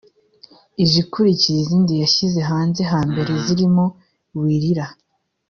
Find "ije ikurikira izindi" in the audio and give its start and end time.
0.83-1.93